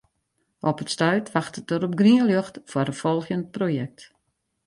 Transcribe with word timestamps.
Op 0.59 0.79
it 0.81 0.89
stuit 0.89 1.31
wachtet 1.35 1.71
er 1.75 1.83
op 1.87 1.93
grien 1.99 2.27
ljocht 2.31 2.55
foar 2.71 2.89
in 2.91 2.99
folgjend 3.03 3.47
projekt. 3.57 3.99